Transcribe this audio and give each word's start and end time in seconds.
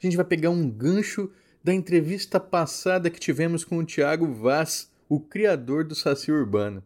a 0.00 0.06
gente 0.06 0.16
vai 0.16 0.24
pegar 0.24 0.50
um 0.50 0.68
gancho 0.68 1.30
da 1.62 1.74
entrevista 1.74 2.40
passada 2.40 3.10
que 3.10 3.20
tivemos 3.20 3.64
com 3.64 3.78
o 3.78 3.84
Tiago 3.84 4.32
Vaz, 4.32 4.90
o 5.08 5.20
criador 5.20 5.84
do 5.84 5.94
Saci 5.94 6.32
Urbano. 6.32 6.82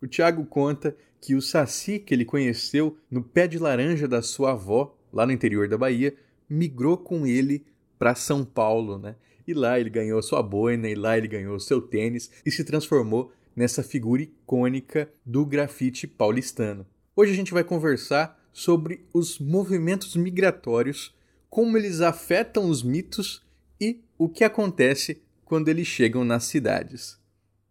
O 0.00 0.06
Tiago 0.06 0.44
conta 0.46 0.96
que 1.20 1.34
o 1.34 1.42
Saci 1.42 1.98
que 1.98 2.14
ele 2.14 2.24
conheceu 2.24 2.96
no 3.10 3.22
pé 3.22 3.46
de 3.46 3.58
laranja 3.58 4.08
da 4.08 4.22
sua 4.22 4.52
avó, 4.52 4.96
lá 5.12 5.26
no 5.26 5.32
interior 5.32 5.68
da 5.68 5.76
Bahia, 5.76 6.14
migrou 6.48 6.96
com 6.96 7.26
ele 7.26 7.66
para 7.98 8.14
São 8.14 8.44
Paulo, 8.44 8.98
né? 8.98 9.16
E 9.46 9.52
lá 9.52 9.78
ele 9.78 9.90
ganhou 9.90 10.22
sua 10.22 10.42
boina, 10.42 10.88
e 10.88 10.94
lá 10.94 11.18
ele 11.18 11.28
ganhou 11.28 11.60
seu 11.60 11.82
tênis 11.82 12.30
e 12.46 12.50
se 12.50 12.64
transformou 12.64 13.30
nessa 13.54 13.82
figura 13.82 14.22
icônica 14.22 15.08
do 15.24 15.44
grafite 15.44 16.06
paulistano. 16.06 16.86
Hoje 17.14 17.32
a 17.32 17.36
gente 17.36 17.52
vai 17.52 17.62
conversar 17.62 18.42
sobre 18.52 19.04
os 19.12 19.38
movimentos 19.38 20.16
migratórios 20.16 21.14
como 21.54 21.78
eles 21.78 22.00
afetam 22.00 22.68
os 22.68 22.82
mitos 22.82 23.40
e 23.80 24.02
o 24.18 24.28
que 24.28 24.42
acontece 24.42 25.22
quando 25.44 25.68
eles 25.68 25.86
chegam 25.86 26.24
nas 26.24 26.42
cidades. 26.46 27.16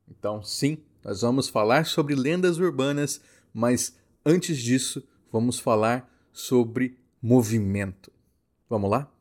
Então, 0.10 0.42
sim, 0.42 0.78
nós 1.04 1.20
vamos 1.20 1.50
falar 1.50 1.86
sobre 1.86 2.16
lendas 2.16 2.60
urbanas, 2.60 3.20
mas 3.54 3.94
antes 4.26 4.58
disso, 4.60 5.06
vamos 5.30 5.60
falar 5.60 6.10
sobre 6.32 6.98
movimento. 7.22 8.10
Vamos 8.70 8.90
lá? 8.90 9.12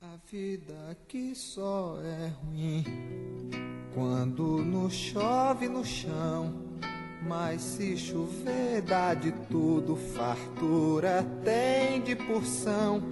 A 0.00 0.16
vida 0.32 0.74
aqui 0.90 1.34
só 1.34 2.00
é 2.02 2.28
ruim 2.28 2.84
quando 3.92 4.64
não 4.64 4.88
chove 4.88 5.68
no 5.68 5.84
chão. 5.84 6.66
Mas 7.28 7.60
se 7.60 7.94
chover, 7.94 8.80
dá 8.80 9.12
de 9.12 9.32
tudo, 9.50 9.96
fartura 9.96 11.26
tem 11.44 12.00
de 12.00 12.16
porção. 12.16 13.02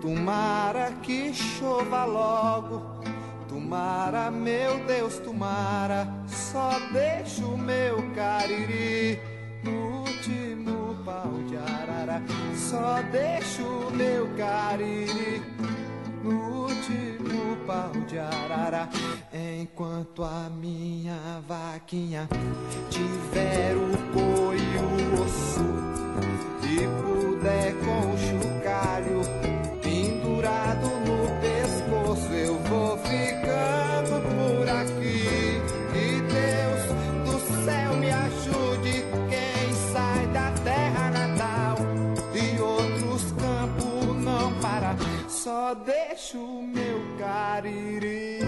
Tomara 0.00 0.92
que 1.02 1.34
chova 1.34 2.06
logo, 2.06 3.02
tomara, 3.46 4.30
meu 4.30 4.82
Deus, 4.86 5.18
tomara. 5.18 6.08
Só 6.26 6.70
deixa 6.90 7.44
o 7.44 7.58
meu 7.58 7.96
cariri 8.14 9.20
no 9.62 10.00
último 10.00 10.96
pau 11.04 11.30
de 11.46 11.56
arara. 11.58 12.22
Só 12.56 13.02
deixa 13.12 13.62
o 13.62 13.90
meu 13.90 14.26
cariri 14.38 15.42
no 16.24 16.62
último 16.62 17.56
pau 17.66 17.92
de 18.06 18.18
arara. 18.18 18.88
Enquanto 19.32 20.24
a 20.24 20.48
minha 20.48 21.42
vaquinha 21.46 22.26
tiver 22.88 23.76
o 23.76 24.12
coio 24.14 24.80
o 24.80 25.22
osso 25.22 25.60
e 26.64 26.86
puder 27.02 27.74
com 27.84 28.12
o 28.12 28.18
chocalho 28.18 29.29
Só 45.42 45.72
deixo 45.72 46.36
o 46.36 46.62
meu 46.66 47.16
cariri 47.18 48.40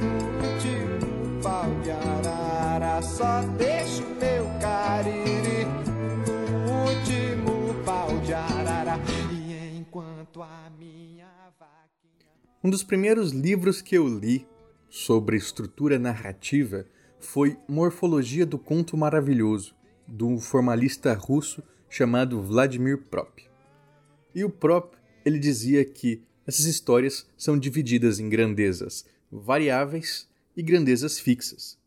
no 0.00 0.48
último 0.48 1.42
pau 1.42 1.68
de 1.82 1.90
arara. 1.90 3.02
Só 3.02 3.42
deixo 3.58 4.02
o 4.02 4.14
meu 4.14 4.46
cariri 4.58 5.66
no 6.24 6.88
último 6.88 7.84
pau 7.84 8.18
de 8.20 8.32
arara. 8.32 8.94
E 9.30 9.76
enquanto 9.76 10.40
a 10.40 10.70
minha 10.78 11.28
vaquinha. 11.58 12.32
Um 12.64 12.70
dos 12.70 12.82
primeiros 12.82 13.32
livros 13.32 13.82
que 13.82 13.94
eu 13.94 14.08
li 14.08 14.48
sobre 14.88 15.36
estrutura 15.36 15.98
narrativa 15.98 16.86
foi 17.18 17.58
Morfologia 17.68 18.46
do 18.46 18.58
Conto 18.58 18.96
Maravilhoso, 18.96 19.74
do 20.08 20.38
formalista 20.38 21.12
russo 21.12 21.62
chamado 21.90 22.40
Vladimir 22.40 22.96
Prop. 22.96 23.42
E 24.34 24.42
o 24.42 24.48
Prop 24.48 24.94
ele 25.22 25.38
dizia 25.38 25.84
que 25.84 26.29
essas 26.50 26.66
histórias 26.66 27.24
são 27.36 27.56
divididas 27.56 28.18
em 28.18 28.28
grandezas 28.28 29.04
variáveis 29.30 30.28
e 30.56 30.62
grandezas 30.64 31.16
fixas. 31.16 31.78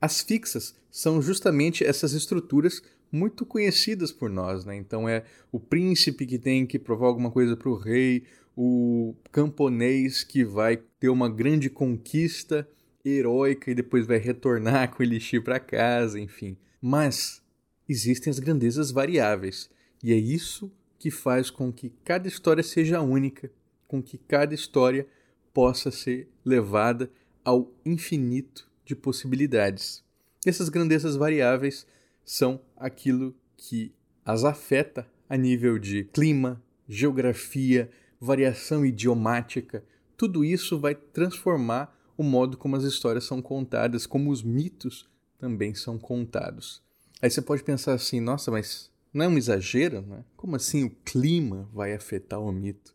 As 0.00 0.22
fixas 0.22 0.74
são 0.90 1.20
justamente 1.20 1.84
essas 1.84 2.14
estruturas 2.14 2.82
muito 3.12 3.44
conhecidas 3.44 4.10
por 4.10 4.30
nós, 4.30 4.64
né? 4.64 4.74
Então 4.74 5.06
é 5.06 5.24
o 5.52 5.60
príncipe 5.60 6.24
que 6.24 6.38
tem 6.38 6.64
que 6.66 6.78
provar 6.78 7.08
alguma 7.08 7.30
coisa 7.30 7.58
para 7.58 7.68
o 7.68 7.76
rei, 7.76 8.24
o 8.56 9.14
camponês 9.30 10.24
que 10.24 10.46
vai 10.46 10.78
ter 10.98 11.10
uma 11.10 11.28
grande 11.28 11.68
conquista 11.68 12.66
heróica 13.04 13.70
e 13.70 13.74
depois 13.74 14.06
vai 14.06 14.16
retornar 14.16 14.90
com 14.96 15.02
elixir 15.02 15.44
para 15.44 15.60
casa, 15.60 16.18
enfim. 16.18 16.56
Mas 16.80 17.42
existem 17.86 18.30
as 18.30 18.38
grandezas 18.38 18.90
variáveis 18.90 19.68
e 20.02 20.10
é 20.10 20.16
isso 20.16 20.72
que 20.98 21.10
faz 21.10 21.50
com 21.50 21.70
que 21.70 21.92
cada 22.02 22.26
história 22.26 22.62
seja 22.62 23.02
única, 23.02 23.50
com 23.86 24.02
que 24.02 24.18
cada 24.18 24.54
história 24.54 25.06
possa 25.52 25.90
ser 25.90 26.28
levada 26.44 27.10
ao 27.44 27.70
infinito 27.84 28.68
de 28.84 28.94
possibilidades. 28.94 30.04
Essas 30.44 30.68
grandezas 30.68 31.16
variáveis 31.16 31.86
são 32.24 32.60
aquilo 32.76 33.34
que 33.56 33.92
as 34.24 34.44
afeta 34.44 35.06
a 35.28 35.36
nível 35.36 35.78
de 35.78 36.04
clima, 36.04 36.62
geografia, 36.88 37.90
variação 38.20 38.84
idiomática. 38.84 39.84
Tudo 40.16 40.44
isso 40.44 40.78
vai 40.78 40.94
transformar 40.94 41.96
o 42.16 42.22
modo 42.22 42.56
como 42.56 42.76
as 42.76 42.84
histórias 42.84 43.24
são 43.24 43.42
contadas, 43.42 44.06
como 44.06 44.30
os 44.30 44.42
mitos 44.42 45.08
também 45.38 45.74
são 45.74 45.98
contados. 45.98 46.82
Aí 47.20 47.30
você 47.30 47.42
pode 47.42 47.62
pensar 47.62 47.94
assim: 47.94 48.20
nossa, 48.20 48.50
mas 48.50 48.90
não 49.12 49.24
é 49.24 49.28
um 49.28 49.38
exagero? 49.38 50.02
Né? 50.02 50.24
Como 50.36 50.56
assim 50.56 50.84
o 50.84 50.90
clima 51.04 51.68
vai 51.72 51.94
afetar 51.94 52.40
o 52.40 52.52
mito? 52.52 52.94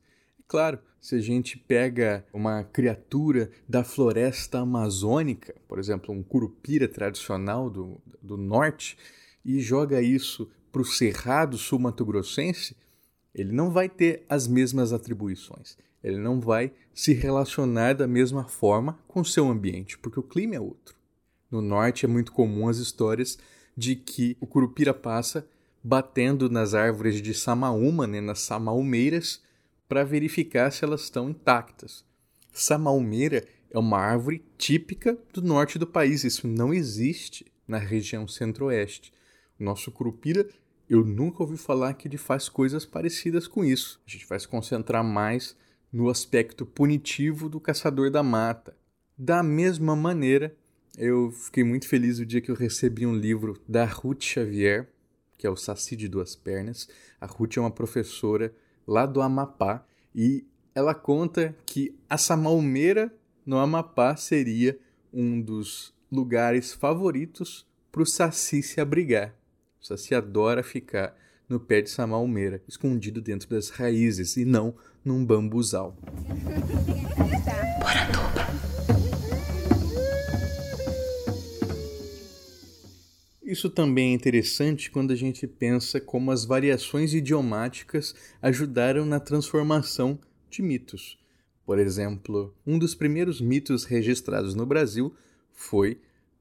Claro, 0.52 0.80
se 1.00 1.16
a 1.16 1.20
gente 1.22 1.58
pega 1.58 2.26
uma 2.34 2.62
criatura 2.62 3.50
da 3.70 3.86
floresta 3.86 4.60
amazônica, 4.60 5.56
por 5.66 5.80
exemplo, 5.80 6.14
um 6.14 6.22
curupira 6.22 6.90
tradicional 6.90 7.70
do, 7.70 8.02
do 8.22 8.36
norte, 8.36 8.98
e 9.46 9.62
joga 9.62 10.02
isso 10.02 10.52
para 10.70 10.82
o 10.82 10.86
cerrado 10.86 11.58
sul-mato-grossense, 11.58 12.76
ele 13.34 13.54
não 13.54 13.72
vai 13.72 13.88
ter 13.88 14.26
as 14.28 14.46
mesmas 14.46 14.92
atribuições. 14.92 15.78
Ele 16.04 16.18
não 16.18 16.42
vai 16.42 16.74
se 16.94 17.14
relacionar 17.14 17.94
da 17.94 18.06
mesma 18.06 18.44
forma 18.44 19.00
com 19.08 19.22
o 19.22 19.26
seu 19.26 19.50
ambiente, 19.50 19.98
porque 19.98 20.20
o 20.20 20.24
clima 20.24 20.56
é 20.56 20.60
outro. 20.60 20.98
No 21.50 21.62
norte 21.62 22.04
é 22.04 22.10
muito 22.10 22.34
comum 22.34 22.68
as 22.68 22.76
histórias 22.76 23.40
de 23.78 23.96
que 23.96 24.36
o 24.42 24.46
curupira 24.46 24.94
passa 24.94 25.48
batendo 25.82 26.50
nas 26.50 26.74
árvores 26.74 27.22
de 27.22 27.34
samaúma, 27.34 28.06
né, 28.06 28.20
nas 28.20 28.42
samaumeiras, 28.42 29.42
para 29.92 30.06
verificar 30.06 30.72
se 30.72 30.86
elas 30.86 31.02
estão 31.02 31.30
intactas. 31.30 32.06
Samaumeira 32.54 33.46
é 33.70 33.78
uma 33.78 33.98
árvore 33.98 34.42
típica 34.58 35.18
do 35.34 35.42
norte 35.42 35.78
do 35.78 35.86
país, 35.86 36.24
isso 36.24 36.48
não 36.48 36.74
existe 36.74 37.46
na 37.68 37.78
região 37.78 38.26
centro-oeste. 38.26 39.12
O 39.60 39.64
nosso 39.66 39.92
curupira, 39.92 40.48
eu 40.90 41.04
nunca 41.04 41.44
ouvi 41.44 41.58
falar 41.58 41.94
que 41.96 42.08
ele 42.08 42.16
faz 42.16 42.48
coisas 42.48 42.86
parecidas 42.86 43.50
com 43.50 43.66
isso. 43.66 44.00
A 44.08 44.10
gente 44.10 44.26
vai 44.26 44.40
se 44.40 44.48
concentrar 44.48 45.04
mais 45.04 45.58
no 45.92 46.08
aspecto 46.08 46.66
punitivo 46.66 47.50
do 47.50 47.60
caçador 47.60 48.10
da 48.10 48.24
mata. 48.24 48.74
Da 49.18 49.44
mesma 49.44 49.94
maneira, 49.94 50.56
eu 50.98 51.32
fiquei 51.32 51.66
muito 51.66 51.86
feliz 51.86 52.18
o 52.18 52.26
dia 52.26 52.40
que 52.40 52.50
eu 52.50 52.56
recebi 52.56 53.06
um 53.06 53.14
livro 53.14 53.62
da 53.68 53.84
Ruth 53.84 54.24
Xavier, 54.24 54.88
que 55.38 55.46
é 55.46 55.50
o 55.50 55.58
Saci 55.58 55.98
de 55.98 56.08
Duas 56.08 56.34
Pernas. 56.34 56.88
A 57.20 57.26
Ruth 57.26 57.58
é 57.58 57.60
uma 57.60 57.72
professora 57.72 58.56
lá 58.92 59.06
do 59.06 59.22
Amapá 59.22 59.86
e 60.14 60.46
ela 60.76 60.94
conta 60.94 61.56
que 61.66 61.96
a 62.10 62.18
Samalmeira 62.18 63.14
no 63.46 63.58
Amapá 63.58 64.18
seria 64.18 64.78
um 65.14 65.42
dos 65.42 65.94
lugares 66.12 66.74
favoritos 66.74 67.66
para 67.90 68.02
o 68.02 68.06
Saci 68.06 68.62
se 68.62 68.82
abrigar. 68.82 69.34
O 69.82 69.86
Saci 69.86 70.14
adora 70.14 70.62
ficar 70.62 71.16
no 71.48 71.60
pé 71.60 71.82
de 71.82 71.90
samalmeira, 71.90 72.62
escondido 72.68 73.22
dentro 73.22 73.50
das 73.50 73.70
raízes 73.70 74.38
e 74.38 74.46
não 74.46 74.76
num 75.04 75.26
bambuzal. 75.26 75.98
Isso 83.52 83.70
também 83.70 84.12
é 84.12 84.14
interessante 84.14 84.90
quando 84.90 85.12
a 85.12 85.16
gente 85.16 85.46
pensa 85.46 86.00
como 86.00 86.32
as 86.32 86.46
variações 86.46 87.14
idiomáticas 87.14 88.16
ajudaram 88.42 89.06
na 89.06 89.20
transformação 89.20 90.18
de 90.50 90.62
mitos. 90.62 91.20
Por 91.66 91.78
exemplo, 91.78 92.56
um 92.66 92.80
dos 92.80 92.96
primeiros 92.96 93.42
mitos 93.42 93.84
registrados 93.84 94.56
no 94.56 94.66
Brasil 94.66 95.14
foi 95.52 96.00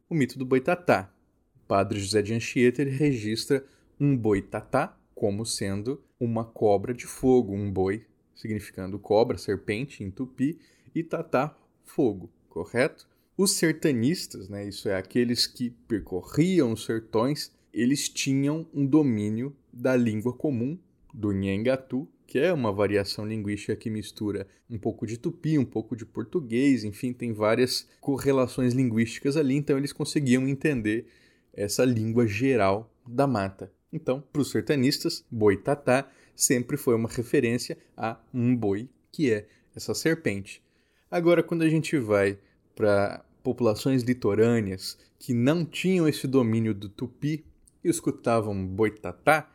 o 0.08 0.14
mito 0.14 0.38
do 0.38 0.46
boitatá. 0.46 1.12
O 1.56 1.66
padre 1.66 1.98
José 1.98 2.22
de 2.22 2.32
Anchieta 2.32 2.84
registra 2.84 3.66
um 3.98 4.16
boitatá 4.16 4.96
como 5.12 5.44
sendo 5.44 6.00
uma 6.20 6.44
cobra 6.44 6.94
de 6.94 7.08
fogo, 7.08 7.52
um 7.52 7.72
boi 7.72 8.06
significando 8.36 9.00
cobra, 9.00 9.36
serpente 9.36 10.04
em 10.04 10.12
tupi, 10.12 10.60
e 10.94 11.02
tatá, 11.02 11.58
fogo, 11.82 12.30
correto? 12.48 13.09
Os 13.42 13.52
sertanistas, 13.52 14.50
né, 14.50 14.68
isso 14.68 14.86
é, 14.86 14.94
aqueles 14.94 15.46
que 15.46 15.70
percorriam 15.70 16.72
os 16.72 16.84
sertões, 16.84 17.50
eles 17.72 18.06
tinham 18.06 18.66
um 18.74 18.84
domínio 18.84 19.56
da 19.72 19.96
língua 19.96 20.34
comum, 20.34 20.78
do 21.14 21.32
Nhengatu, 21.32 22.06
que 22.26 22.38
é 22.38 22.52
uma 22.52 22.70
variação 22.70 23.26
linguística 23.26 23.74
que 23.74 23.88
mistura 23.88 24.46
um 24.68 24.76
pouco 24.76 25.06
de 25.06 25.16
tupi, 25.16 25.56
um 25.56 25.64
pouco 25.64 25.96
de 25.96 26.04
português, 26.04 26.84
enfim, 26.84 27.14
tem 27.14 27.32
várias 27.32 27.88
correlações 27.98 28.74
linguísticas 28.74 29.38
ali, 29.38 29.56
então 29.56 29.78
eles 29.78 29.94
conseguiam 29.94 30.46
entender 30.46 31.06
essa 31.54 31.82
língua 31.82 32.26
geral 32.26 32.92
da 33.08 33.26
mata. 33.26 33.72
Então, 33.90 34.22
para 34.30 34.42
os 34.42 34.50
sertanistas, 34.50 35.24
boitatá 35.30 36.06
sempre 36.36 36.76
foi 36.76 36.94
uma 36.94 37.08
referência 37.08 37.78
a 37.96 38.20
um 38.34 38.54
boi, 38.54 38.86
que 39.10 39.32
é 39.32 39.48
essa 39.74 39.94
serpente. 39.94 40.62
Agora, 41.10 41.42
quando 41.42 41.62
a 41.62 41.70
gente 41.70 41.96
vai 41.96 42.38
para 42.76 43.24
populações 43.50 44.04
litorâneas 44.04 44.96
que 45.18 45.34
não 45.34 45.64
tinham 45.64 46.06
esse 46.06 46.28
domínio 46.28 46.72
do 46.72 46.88
tupi 46.88 47.44
e 47.82 47.88
escutavam 47.88 48.64
boitatá, 48.64 49.50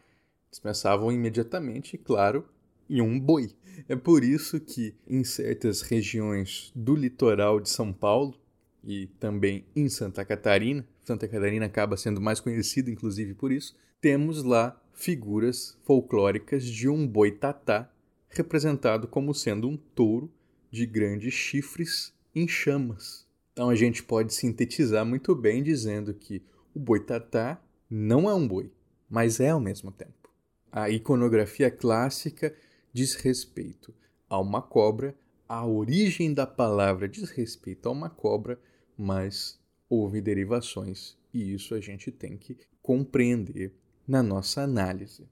eles 0.49 0.59
pensavam 0.59 1.09
imediatamente, 1.13 1.97
claro, 1.97 2.45
em 2.89 2.99
um 2.99 3.17
boi. 3.17 3.51
É 3.87 3.95
por 3.95 4.21
isso 4.21 4.59
que 4.59 4.93
em 5.07 5.23
certas 5.23 5.81
regiões 5.81 6.73
do 6.75 6.93
litoral 6.93 7.61
de 7.61 7.69
São 7.69 7.93
Paulo 7.93 8.35
e 8.83 9.07
também 9.17 9.65
em 9.73 9.87
Santa 9.87 10.25
Catarina, 10.25 10.85
Santa 11.05 11.25
Catarina 11.25 11.65
acaba 11.65 11.95
sendo 11.95 12.19
mais 12.19 12.41
conhecida 12.41 12.91
inclusive 12.91 13.33
por 13.33 13.49
isso, 13.49 13.77
temos 14.01 14.43
lá 14.43 14.77
figuras 14.93 15.77
folclóricas 15.85 16.65
de 16.65 16.89
um 16.89 17.07
boitatá 17.07 17.89
representado 18.27 19.07
como 19.07 19.33
sendo 19.33 19.69
um 19.69 19.77
touro 19.77 20.29
de 20.69 20.85
grandes 20.85 21.33
chifres 21.33 22.13
em 22.35 22.45
chamas. 22.45 23.24
Então 23.55 23.69
a 23.69 23.75
gente 23.75 24.03
pode 24.03 24.33
sintetizar 24.33 25.05
muito 25.05 25.33
bem 25.33 25.63
dizendo 25.63 26.13
que 26.13 26.43
o 26.73 26.79
boitatá 26.79 27.57
não 27.89 28.29
é 28.29 28.33
um 28.33 28.45
boi, 28.45 28.69
mas 29.09 29.39
é 29.39 29.51
ao 29.51 29.61
mesmo 29.61 29.93
tempo. 29.93 30.29
A 30.69 30.89
iconografia 30.89 31.71
clássica 31.71 32.53
diz 32.91 33.15
respeito 33.15 33.93
a 34.29 34.37
uma 34.41 34.61
cobra, 34.61 35.15
a 35.47 35.65
origem 35.65 36.33
da 36.33 36.45
palavra 36.45 37.07
diz 37.07 37.29
respeito 37.29 37.87
a 37.87 37.93
uma 37.93 38.09
cobra, 38.09 38.59
mas 38.97 39.57
houve 39.89 40.19
derivações 40.19 41.15
e 41.33 41.53
isso 41.53 41.75
a 41.75 41.79
gente 41.79 42.11
tem 42.11 42.35
que 42.35 42.57
compreender 42.81 43.73
na 44.05 44.21
nossa 44.21 44.63
análise. 44.63 45.29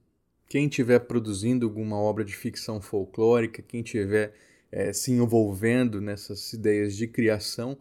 Quem 0.48 0.64
estiver 0.64 1.00
produzindo 1.00 1.66
alguma 1.66 1.98
obra 2.00 2.24
de 2.24 2.34
ficção 2.34 2.80
folclórica, 2.80 3.60
quem 3.60 3.82
estiver 3.82 4.34
é, 4.72 4.94
se 4.94 5.12
envolvendo 5.12 6.00
nessas 6.00 6.54
ideias 6.54 6.96
de 6.96 7.06
criação, 7.06 7.76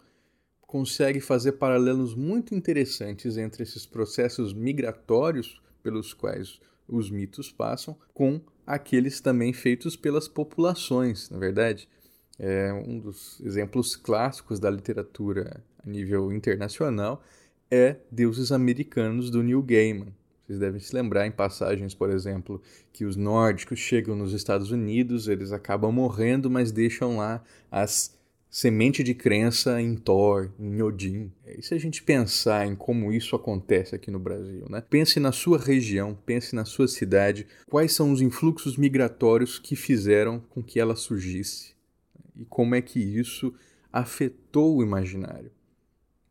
consegue 0.74 1.20
fazer 1.20 1.52
paralelos 1.52 2.16
muito 2.16 2.56
interessantes 2.56 3.38
entre 3.38 3.62
esses 3.62 3.86
processos 3.86 4.56
migratórios 4.56 5.62
pelos 5.84 6.16
quais 6.16 6.60
os 6.88 7.12
mitos 7.12 7.52
passam 7.52 7.96
com 8.12 8.42
aqueles 8.66 9.22
também 9.22 9.54
feitos 9.54 9.96
pelas 9.96 10.28
populações, 10.28 11.30
na 11.30 11.38
é 11.38 11.40
verdade. 11.40 11.88
É 12.40 12.74
um 12.74 12.98
dos 12.98 13.40
exemplos 13.42 13.96
clássicos 13.96 14.60
da 14.60 14.72
literatura 14.72 15.64
a 15.78 15.88
nível 15.88 16.34
internacional 16.34 17.24
é 17.70 17.98
Deuses 18.12 18.52
Americanos 18.52 19.30
do 19.30 19.44
Neil 19.44 19.62
Gaiman. 19.62 20.12
Vocês 20.44 20.58
devem 20.58 20.82
se 20.82 20.96
lembrar 20.96 21.28
em 21.28 21.32
passagens, 21.32 21.94
por 21.94 22.10
exemplo, 22.10 22.60
que 22.92 23.06
os 23.06 23.16
nórdicos 23.16 23.78
chegam 23.78 24.16
nos 24.16 24.34
Estados 24.34 24.72
Unidos, 24.72 25.28
eles 25.28 25.52
acabam 25.52 25.92
morrendo, 25.92 26.50
mas 26.50 26.72
deixam 26.72 27.18
lá 27.18 27.44
as 27.70 28.18
semente 28.54 29.04
de 29.04 29.16
crença 29.16 29.82
em 29.82 29.96
Thor, 29.96 30.52
em 30.60 30.80
Odin. 30.80 31.32
E 31.58 31.64
se 31.64 31.74
a 31.74 31.80
gente 31.80 32.04
pensar 32.04 32.68
em 32.68 32.76
como 32.76 33.12
isso 33.12 33.36
acontece 33.36 33.96
aqui 33.96 34.12
no 34.12 34.20
Brasil, 34.20 34.68
né? 34.70 34.80
Pense 34.80 35.20
na 35.20 35.32
sua 35.32 35.58
região, 35.58 36.16
pense 36.24 36.54
na 36.54 36.64
sua 36.64 36.88
cidade, 36.88 37.48
quais 37.68 37.94
são 37.94 38.12
os 38.12 38.22
influxos 38.22 38.78
migratórios 38.78 39.58
que 39.58 39.76
fizeram 39.76 40.40
com 40.40 40.62
que 40.62 40.80
ela 40.80 40.96
surgisse 40.96 41.74
e 42.36 42.46
como 42.46 42.76
é 42.76 42.82
que 42.82 43.00
isso 43.00 43.52
afetou 43.92 44.78
o 44.78 44.84
imaginário. 44.84 45.52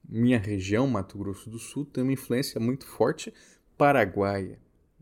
Minha 0.09 0.39
região, 0.39 0.87
Mato 0.87 1.19
Grosso 1.19 1.51
do 1.51 1.59
Sul, 1.59 1.85
tem 1.85 2.05
uma 2.05 2.13
influência 2.13 2.61
muito 2.61 2.87
forte 2.87 3.35
paraguaia. 3.77 4.61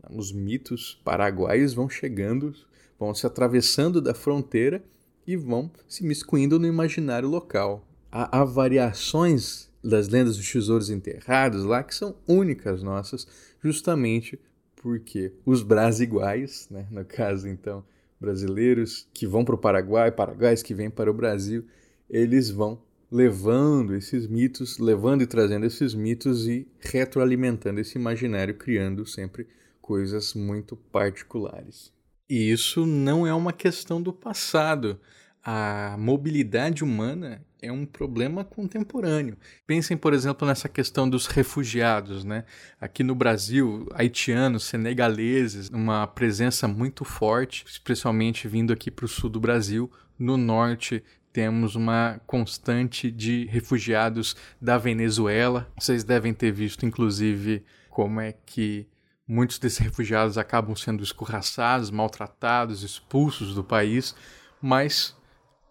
Os 0.09 0.31
mitos 0.31 0.99
paraguaios 1.05 1.75
vão 1.75 1.87
chegando, 1.87 2.51
vão 2.97 3.13
se 3.13 3.27
atravessando 3.27 4.01
da 4.01 4.15
fronteira 4.15 4.83
e 5.31 5.37
vão 5.37 5.71
se 5.87 6.03
miscuindo 6.03 6.59
no 6.59 6.67
imaginário 6.67 7.29
local. 7.29 7.87
Há, 8.11 8.39
há 8.39 8.43
variações 8.43 9.69
das 9.83 10.09
lendas 10.09 10.37
dos 10.37 10.51
tesouros 10.51 10.89
enterrados 10.89 11.63
lá 11.63 11.83
que 11.83 11.95
são 11.95 12.15
únicas 12.27 12.83
nossas, 12.83 13.27
justamente 13.63 14.39
porque 14.75 15.33
os 15.45 15.63
brasiguais, 15.63 16.67
né, 16.69 16.87
no 16.91 17.05
caso 17.05 17.47
então 17.47 17.83
brasileiros 18.19 19.07
que 19.13 19.25
vão 19.25 19.43
para 19.43 19.55
o 19.55 19.57
Paraguai, 19.57 20.11
paraguaios 20.11 20.61
que 20.61 20.73
vêm 20.73 20.89
para 20.89 21.09
o 21.09 21.13
Brasil, 21.13 21.65
eles 22.09 22.49
vão 22.49 22.81
levando 23.11 23.95
esses 23.95 24.27
mitos, 24.27 24.77
levando 24.77 25.21
e 25.21 25.27
trazendo 25.27 25.65
esses 25.65 25.93
mitos 25.93 26.47
e 26.47 26.67
retroalimentando 26.79 27.79
esse 27.79 27.97
imaginário, 27.97 28.55
criando 28.55 29.05
sempre 29.05 29.47
coisas 29.81 30.33
muito 30.33 30.75
particulares. 30.75 31.91
E 32.29 32.51
isso 32.51 32.85
não 32.85 33.27
é 33.27 33.33
uma 33.33 33.51
questão 33.51 34.01
do 34.01 34.13
passado. 34.13 34.99
A 35.43 35.95
mobilidade 35.97 36.83
humana 36.83 37.41
é 37.61 37.71
um 37.71 37.85
problema 37.85 38.43
contemporâneo. 38.43 39.37
Pensem, 39.65 39.97
por 39.97 40.13
exemplo, 40.13 40.47
nessa 40.47 40.69
questão 40.69 41.09
dos 41.09 41.25
refugiados, 41.27 42.23
né? 42.23 42.45
Aqui 42.79 43.03
no 43.03 43.15
Brasil, 43.15 43.87
haitianos, 43.93 44.65
senegaleses, 44.65 45.69
uma 45.69 46.05
presença 46.07 46.67
muito 46.67 47.03
forte, 47.03 47.65
especialmente 47.67 48.47
vindo 48.47 48.71
aqui 48.71 48.91
para 48.91 49.05
o 49.05 49.07
sul 49.07 49.29
do 49.29 49.39
Brasil. 49.39 49.91
No 50.17 50.37
norte, 50.37 51.03
temos 51.33 51.75
uma 51.75 52.19
constante 52.27 53.09
de 53.09 53.45
refugiados 53.45 54.35
da 54.61 54.77
Venezuela. 54.77 55.71
Vocês 55.79 56.03
devem 56.03 56.33
ter 56.33 56.51
visto, 56.51 56.85
inclusive, 56.85 57.63
como 57.89 58.19
é 58.19 58.33
que 58.45 58.87
Muitos 59.33 59.59
desses 59.59 59.77
refugiados 59.77 60.37
acabam 60.37 60.75
sendo 60.75 61.01
escorraçados, 61.01 61.89
maltratados, 61.89 62.83
expulsos 62.83 63.55
do 63.55 63.63
país, 63.63 64.13
mas, 64.61 65.15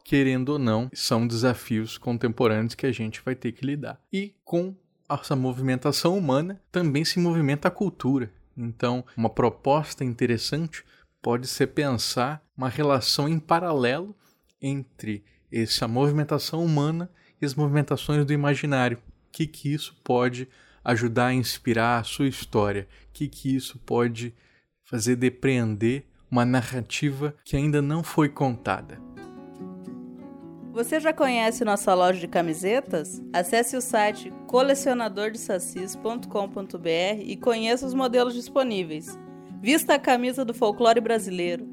querendo 0.04 0.50
ou 0.50 0.58
não, 0.58 0.90
são 0.92 1.26
desafios 1.26 1.98
contemporâneos 1.98 2.74
que 2.74 2.86
a 2.86 2.92
gente 2.92 3.20
vai 3.24 3.34
ter 3.34 3.52
que 3.52 3.64
lidar. 3.64 4.00
E 4.12 4.34
com 4.44 4.74
essa 5.08 5.34
movimentação 5.34 6.16
humana 6.16 6.60
também 6.70 7.04
se 7.04 7.18
movimenta 7.18 7.68
a 7.68 7.70
cultura. 7.70 8.32
Então, 8.56 9.04
uma 9.16 9.30
proposta 9.30 10.04
interessante 10.04 10.84
pode 11.22 11.46
ser 11.46 11.68
pensar 11.68 12.42
uma 12.56 12.68
relação 12.68 13.28
em 13.28 13.38
paralelo 13.38 14.14
entre 14.60 15.24
essa 15.50 15.88
movimentação 15.88 16.64
humana 16.64 17.10
e 17.40 17.46
as 17.46 17.54
movimentações 17.54 18.24
do 18.24 18.32
imaginário. 18.32 18.98
O 18.98 19.32
que, 19.32 19.46
que 19.46 19.72
isso 19.72 19.96
pode 20.04 20.48
ajudar 20.84 21.26
a 21.26 21.34
inspirar 21.34 21.98
a 21.98 22.04
sua 22.04 22.26
história? 22.26 22.88
O 23.08 23.12
que, 23.12 23.28
que 23.28 23.54
isso 23.54 23.78
pode 23.78 24.34
fazer 24.84 25.16
depreender 25.16 26.04
uma 26.30 26.44
narrativa 26.44 27.34
que 27.44 27.56
ainda 27.56 27.82
não 27.82 28.02
foi 28.02 28.28
contada? 28.28 29.00
Você 30.80 30.98
já 30.98 31.12
conhece 31.12 31.62
nossa 31.62 31.92
loja 31.92 32.18
de 32.18 32.26
camisetas? 32.26 33.22
Acesse 33.34 33.76
o 33.76 33.82
site 33.82 34.32
colecionadordesacis.com.br 34.46 37.22
e 37.22 37.36
conheça 37.36 37.84
os 37.84 37.92
modelos 37.92 38.32
disponíveis. 38.32 39.18
Vista 39.60 39.96
a 39.96 39.98
camisa 39.98 40.42
do 40.42 40.54
folclore 40.54 40.98
brasileiro. 40.98 41.68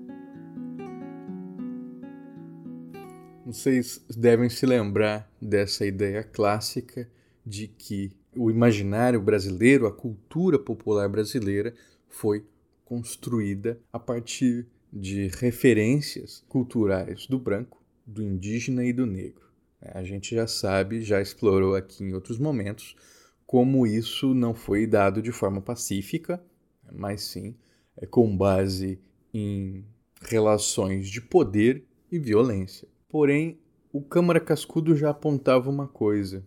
Vocês 3.45 4.03
devem 4.09 4.49
se 4.49 4.65
lembrar 4.65 5.31
dessa 5.41 5.85
ideia 5.85 6.21
clássica 6.21 7.09
de 7.45 7.69
que 7.69 8.11
o 8.35 8.51
imaginário 8.51 9.21
brasileiro, 9.21 9.87
a 9.87 9.91
cultura 9.93 10.59
popular 10.59 11.07
brasileira, 11.07 11.73
foi 12.09 12.45
construída 12.83 13.79
a 13.93 13.99
partir 13.99 14.67
de 14.91 15.29
referências 15.29 16.43
culturais 16.49 17.25
do 17.25 17.39
branco, 17.39 17.77
do 18.07 18.23
indígena 18.23 18.85
e 18.85 18.93
do 18.93 19.05
negro. 19.05 19.45
A 19.81 20.03
gente 20.03 20.33
já 20.33 20.47
sabe, 20.47 21.01
já 21.01 21.21
explorou 21.21 21.75
aqui 21.75 22.03
em 22.03 22.13
outros 22.13 22.39
momentos, 22.39 22.95
como 23.45 23.85
isso 23.85 24.33
não 24.33 24.53
foi 24.53 24.87
dado 24.87 25.21
de 25.21 25.31
forma 25.31 25.61
pacífica, 25.61 26.41
mas 26.91 27.21
sim 27.23 27.55
é, 27.97 28.05
com 28.05 28.35
base 28.35 28.99
em 29.33 29.85
relações 30.21 31.09
de 31.09 31.21
poder 31.21 31.83
e 32.11 32.17
violência. 32.17 32.87
Porém, 33.09 33.59
o 33.91 34.01
Câmara 34.01 34.39
Cascudo 34.39 34.95
já 34.95 35.09
apontava 35.09 35.69
uma 35.69 35.87
coisa. 35.87 36.43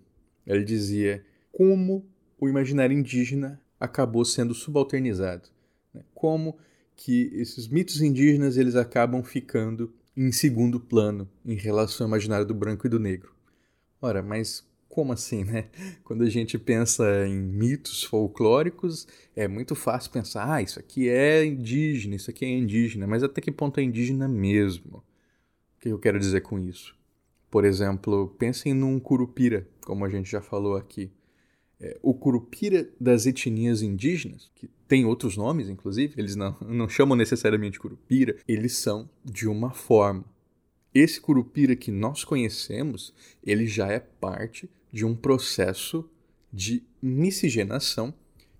Ele 0.46 0.64
dizia 0.64 1.24
como 1.52 2.04
o 2.38 2.48
imaginário 2.48 2.96
indígena 2.96 3.60
acabou 3.78 4.24
sendo 4.24 4.54
subalternizado. 4.54 5.48
Né? 5.92 6.02
Como 6.14 6.58
que 6.96 7.30
esses 7.34 7.68
mitos 7.68 8.00
indígenas 8.02 8.56
eles 8.56 8.76
acabam 8.76 9.22
ficando 9.22 9.92
em 10.20 10.32
segundo 10.32 10.78
plano 10.78 11.26
em 11.46 11.54
relação 11.54 12.04
ao 12.04 12.08
imaginário 12.08 12.44
do 12.44 12.52
branco 12.52 12.86
e 12.86 12.90
do 12.90 13.00
negro. 13.00 13.34
Ora, 14.02 14.22
mas 14.22 14.68
como 14.86 15.14
assim, 15.14 15.44
né? 15.44 15.70
Quando 16.04 16.24
a 16.24 16.28
gente 16.28 16.58
pensa 16.58 17.26
em 17.26 17.38
mitos 17.38 18.04
folclóricos, 18.04 19.08
é 19.34 19.48
muito 19.48 19.74
fácil 19.74 20.10
pensar, 20.10 20.52
ah, 20.52 20.60
isso 20.60 20.78
aqui 20.78 21.08
é 21.08 21.42
indígena, 21.42 22.16
isso 22.16 22.28
aqui 22.28 22.44
é 22.44 22.50
indígena, 22.50 23.06
mas 23.06 23.22
até 23.22 23.40
que 23.40 23.50
ponto 23.50 23.80
é 23.80 23.82
indígena 23.82 24.28
mesmo? 24.28 24.98
O 24.98 25.80
que 25.80 25.88
eu 25.88 25.98
quero 25.98 26.18
dizer 26.18 26.42
com 26.42 26.58
isso? 26.58 26.94
Por 27.50 27.64
exemplo, 27.64 28.28
pensem 28.38 28.74
num 28.74 29.00
curupira, 29.00 29.66
como 29.80 30.04
a 30.04 30.10
gente 30.10 30.30
já 30.30 30.42
falou 30.42 30.76
aqui. 30.76 31.10
É, 31.80 31.98
o 32.02 32.12
curupira 32.12 32.90
das 33.00 33.24
etnias 33.24 33.80
indígenas, 33.80 34.50
que 34.54 34.68
tem 34.90 35.04
outros 35.04 35.36
nomes, 35.36 35.68
inclusive, 35.68 36.14
eles 36.18 36.34
não, 36.34 36.56
não 36.66 36.88
chamam 36.88 37.16
necessariamente 37.16 37.78
curupira, 37.78 38.36
eles 38.48 38.76
são 38.76 39.08
de 39.24 39.46
uma 39.46 39.70
forma. 39.70 40.24
Esse 40.92 41.20
curupira 41.20 41.76
que 41.76 41.92
nós 41.92 42.24
conhecemos, 42.24 43.14
ele 43.40 43.68
já 43.68 43.86
é 43.86 44.00
parte 44.00 44.68
de 44.92 45.06
um 45.06 45.14
processo 45.14 46.10
de 46.52 46.82
miscigenação 47.00 48.12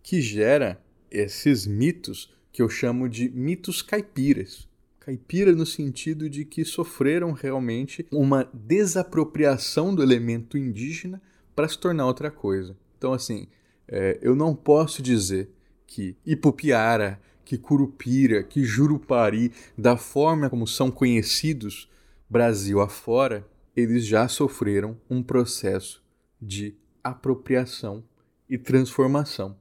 que 0.05 0.21
gera 0.21 0.81
esses 1.11 1.67
mitos 1.67 2.33
que 2.53 2.63
eu 2.63 2.69
chamo 2.69 3.09
de 3.09 3.29
mitos 3.29 3.83
caipiras. 3.83 4.69
Caipira 5.01 5.51
no 5.53 5.67
sentido 5.67 6.31
de 6.31 6.45
que 6.45 6.65
sofreram 6.65 7.33
realmente 7.33 8.07
uma 8.13 8.49
desapropriação 8.55 9.93
do 9.93 10.01
elemento 10.01 10.57
indígena 10.57 11.21
para 11.57 11.67
se 11.67 11.77
tornar 11.77 12.07
outra 12.07 12.31
coisa. 12.31 12.77
Então, 12.97 13.13
assim, 13.13 13.49
é, 13.89 14.21
eu 14.23 14.37
não 14.37 14.55
posso 14.55 15.03
dizer 15.03 15.51
que 15.91 16.17
Ipupiara, 16.25 17.21
que 17.45 17.59
Curupira, 17.59 18.45
que 18.45 18.63
Jurupari, 18.63 19.53
da 19.77 19.97
forma 19.97 20.49
como 20.49 20.69
são 20.69 20.89
conhecidos 20.89 21.91
Brasil 22.29 22.81
afora, 22.81 23.45
eles 23.75 24.07
já 24.07 24.29
sofreram 24.29 24.97
um 25.11 25.21
processo 25.21 26.01
de 26.41 26.77
apropriação 27.03 28.05
e 28.49 28.57
transformação. 28.57 29.57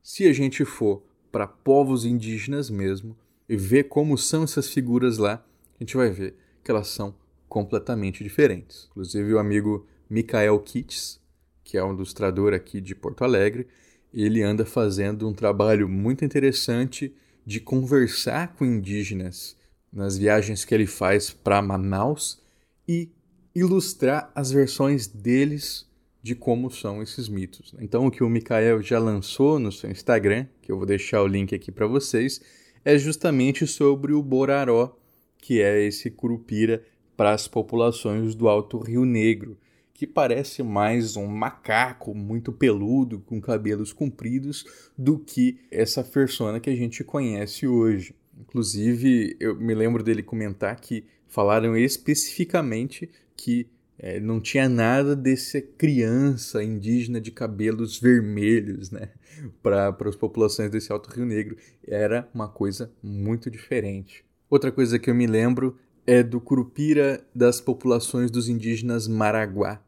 Se 0.00 0.28
a 0.28 0.32
gente 0.32 0.64
for 0.64 1.02
para 1.32 1.48
povos 1.48 2.04
indígenas 2.04 2.70
mesmo, 2.70 3.16
e 3.48 3.56
ver 3.56 3.84
como 3.84 4.16
são 4.16 4.44
essas 4.44 4.68
figuras 4.68 5.18
lá, 5.18 5.44
a 5.74 5.82
gente 5.82 5.96
vai 5.96 6.10
ver 6.10 6.36
que 6.62 6.70
elas 6.70 6.88
são 6.88 7.14
completamente 7.48 8.22
diferentes. 8.22 8.86
Inclusive 8.90 9.34
o 9.34 9.38
amigo 9.38 9.86
Mikael 10.08 10.58
Kitts, 10.60 11.20
que 11.64 11.76
é 11.76 11.82
um 11.82 11.92
ilustrador 11.92 12.54
aqui 12.54 12.80
de 12.80 12.94
Porto 12.94 13.24
Alegre, 13.24 13.66
ele 14.12 14.42
anda 14.42 14.64
fazendo 14.64 15.28
um 15.28 15.32
trabalho 15.32 15.88
muito 15.88 16.24
interessante 16.24 17.14
de 17.44 17.60
conversar 17.60 18.54
com 18.54 18.64
indígenas 18.64 19.56
nas 19.92 20.18
viagens 20.18 20.64
que 20.64 20.74
ele 20.74 20.86
faz 20.86 21.30
para 21.30 21.62
Manaus 21.62 22.42
e 22.88 23.08
ilustrar 23.54 24.30
as 24.34 24.50
versões 24.50 25.06
deles 25.06 25.86
de 26.22 26.34
como 26.34 26.70
são 26.70 27.02
esses 27.02 27.28
mitos. 27.28 27.72
Então, 27.78 28.06
o 28.06 28.10
que 28.10 28.24
o 28.24 28.28
Mikael 28.28 28.82
já 28.82 28.98
lançou 28.98 29.58
no 29.58 29.70
seu 29.70 29.90
Instagram, 29.90 30.46
que 30.60 30.72
eu 30.72 30.76
vou 30.76 30.84
deixar 30.84 31.22
o 31.22 31.26
link 31.26 31.54
aqui 31.54 31.70
para 31.70 31.86
vocês, 31.86 32.40
é 32.84 32.98
justamente 32.98 33.66
sobre 33.66 34.12
o 34.12 34.22
Boraró, 34.22 34.98
que 35.38 35.62
é 35.62 35.82
esse 35.84 36.10
curupira 36.10 36.84
para 37.16 37.32
as 37.32 37.46
populações 37.46 38.34
do 38.34 38.48
Alto 38.48 38.78
Rio 38.78 39.04
Negro, 39.04 39.56
que 39.96 40.06
parece 40.06 40.62
mais 40.62 41.16
um 41.16 41.26
macaco 41.26 42.14
muito 42.14 42.52
peludo 42.52 43.18
com 43.20 43.40
cabelos 43.40 43.94
compridos 43.94 44.64
do 44.96 45.18
que 45.18 45.58
essa 45.70 46.04
persona 46.04 46.60
que 46.60 46.68
a 46.68 46.76
gente 46.76 47.02
conhece 47.02 47.66
hoje. 47.66 48.14
Inclusive, 48.38 49.34
eu 49.40 49.56
me 49.56 49.74
lembro 49.74 50.02
dele 50.02 50.22
comentar 50.22 50.78
que 50.78 51.06
falaram 51.26 51.74
especificamente 51.74 53.08
que 53.34 53.70
é, 53.98 54.20
não 54.20 54.38
tinha 54.38 54.68
nada 54.68 55.16
dessa 55.16 55.62
criança 55.62 56.62
indígena 56.62 57.18
de 57.18 57.30
cabelos 57.30 57.98
vermelhos, 57.98 58.90
né? 58.90 59.08
Para 59.62 59.96
as 60.04 60.16
populações 60.16 60.70
desse 60.70 60.92
Alto 60.92 61.08
Rio 61.08 61.24
Negro. 61.24 61.56
Era 61.82 62.28
uma 62.34 62.48
coisa 62.48 62.92
muito 63.02 63.50
diferente. 63.50 64.22
Outra 64.50 64.70
coisa 64.70 64.98
que 64.98 65.08
eu 65.08 65.14
me 65.14 65.26
lembro 65.26 65.78
é 66.06 66.22
do 66.22 66.38
Curupira 66.38 67.26
das 67.34 67.62
populações 67.62 68.30
dos 68.30 68.46
indígenas 68.46 69.08
Maraguá. 69.08 69.85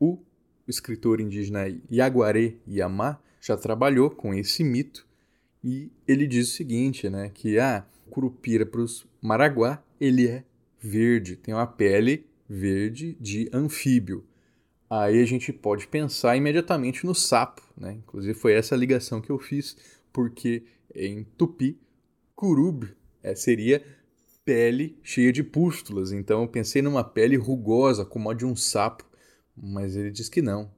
O 0.00 0.18
escritor 0.66 1.20
indígena 1.20 1.66
Yaguaré 1.92 2.54
Yamá 2.66 3.20
já 3.40 3.56
trabalhou 3.56 4.10
com 4.10 4.32
esse 4.34 4.64
mito 4.64 5.06
e 5.62 5.90
ele 6.08 6.26
diz 6.26 6.48
o 6.48 6.56
seguinte, 6.56 7.10
né? 7.10 7.30
Que 7.32 7.58
ah, 7.58 7.84
Curupira 8.10 8.64
para 8.64 8.80
os 8.80 9.06
Maraguá 9.20 9.82
ele 10.00 10.26
é 10.26 10.44
verde, 10.80 11.36
tem 11.36 11.52
uma 11.52 11.66
pele 11.66 12.26
verde 12.48 13.16
de 13.20 13.48
anfíbio. 13.52 14.24
Aí 14.88 15.22
a 15.22 15.26
gente 15.26 15.52
pode 15.52 15.86
pensar 15.86 16.36
imediatamente 16.36 17.06
no 17.06 17.14
sapo, 17.14 17.62
né? 17.76 17.92
Inclusive 17.92 18.34
foi 18.34 18.54
essa 18.54 18.74
ligação 18.74 19.20
que 19.20 19.30
eu 19.30 19.38
fiz, 19.38 19.76
porque 20.12 20.64
em 20.94 21.22
tupi, 21.36 21.78
curub 22.34 22.88
é, 23.22 23.34
seria 23.34 23.84
pele 24.44 24.98
cheia 25.02 25.32
de 25.32 25.44
pústulas. 25.44 26.10
Então 26.10 26.42
eu 26.42 26.48
pensei 26.48 26.82
numa 26.82 27.04
pele 27.04 27.36
rugosa, 27.36 28.04
como 28.04 28.30
a 28.30 28.34
de 28.34 28.44
um 28.44 28.56
sapo, 28.56 29.04
mas 29.60 29.96
ele 29.96 30.10
diz 30.10 30.28
que 30.28 30.40
não. 30.40 30.70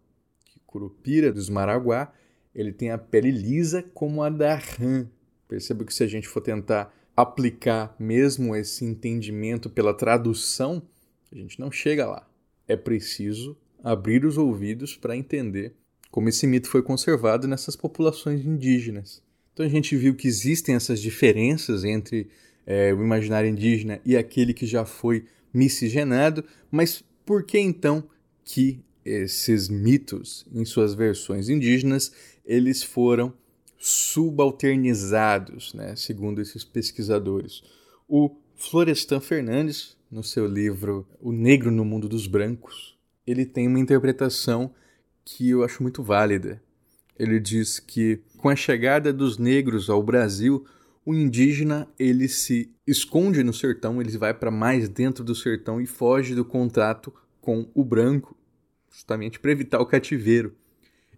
Que 0.44 0.58
curupira 0.66 1.32
dos 1.32 1.48
Maraguá, 1.48 2.12
ele 2.54 2.72
tem 2.72 2.90
a 2.90 2.98
pele 2.98 3.30
lisa 3.30 3.82
como 3.94 4.22
a 4.22 4.28
da 4.28 4.54
rã. 4.56 5.08
Perceba 5.48 5.84
que 5.84 5.94
se 5.94 6.02
a 6.02 6.06
gente 6.06 6.28
for 6.28 6.40
tentar 6.40 6.94
aplicar 7.16 7.94
mesmo 7.98 8.56
esse 8.56 8.84
entendimento 8.84 9.70
pela 9.70 9.94
tradução, 9.94 10.82
a 11.30 11.36
gente 11.36 11.60
não 11.60 11.70
chega 11.70 12.06
lá. 12.06 12.28
É 12.66 12.76
preciso 12.76 13.56
abrir 13.82 14.24
os 14.24 14.38
ouvidos 14.38 14.96
para 14.96 15.16
entender 15.16 15.74
como 16.10 16.28
esse 16.28 16.46
mito 16.46 16.68
foi 16.68 16.82
conservado 16.82 17.48
nessas 17.48 17.74
populações 17.74 18.44
indígenas. 18.44 19.22
Então 19.52 19.64
a 19.64 19.68
gente 19.68 19.96
viu 19.96 20.14
que 20.14 20.28
existem 20.28 20.74
essas 20.74 21.00
diferenças 21.00 21.84
entre 21.84 22.28
é, 22.66 22.92
o 22.92 23.02
imaginário 23.02 23.48
indígena 23.48 24.00
e 24.04 24.16
aquele 24.16 24.52
que 24.52 24.66
já 24.66 24.84
foi 24.84 25.24
miscigenado, 25.52 26.44
mas 26.70 27.02
por 27.24 27.44
que 27.44 27.58
então 27.58 28.04
que 28.44 28.80
esses 29.04 29.68
mitos, 29.68 30.46
em 30.52 30.64
suas 30.64 30.94
versões 30.94 31.48
indígenas, 31.48 32.12
eles 32.44 32.82
foram 32.82 33.32
subalternizados, 33.78 35.74
né, 35.74 35.96
segundo 35.96 36.40
esses 36.40 36.62
pesquisadores? 36.62 37.62
O 38.08 38.36
Florestan 38.54 39.20
Fernandes, 39.20 39.96
no 40.10 40.22
seu 40.22 40.46
livro 40.46 41.06
O 41.20 41.32
Negro 41.32 41.70
no 41.70 41.84
Mundo 41.84 42.08
dos 42.08 42.26
Brancos, 42.26 42.96
ele 43.26 43.44
tem 43.44 43.66
uma 43.66 43.80
interpretação 43.80 44.72
que 45.24 45.50
eu 45.50 45.64
acho 45.64 45.82
muito 45.82 46.02
válida. 46.02 46.62
Ele 47.18 47.40
diz 47.40 47.78
que 47.78 48.20
com 48.36 48.48
a 48.48 48.56
chegada 48.56 49.12
dos 49.12 49.38
negros 49.38 49.88
ao 49.90 50.02
Brasil, 50.02 50.64
o 51.04 51.14
indígena 51.14 51.88
ele 51.98 52.28
se 52.28 52.70
esconde 52.86 53.42
no 53.42 53.52
sertão, 53.52 54.00
ele 54.00 54.16
vai 54.16 54.32
para 54.34 54.50
mais 54.50 54.88
dentro 54.88 55.24
do 55.24 55.34
sertão 55.34 55.80
e 55.80 55.86
foge 55.86 56.34
do 56.34 56.44
contato 56.44 57.12
com 57.42 57.68
o 57.74 57.84
branco, 57.84 58.34
justamente 58.90 59.38
para 59.38 59.52
evitar 59.52 59.80
o 59.80 59.86
cativeiro. 59.86 60.54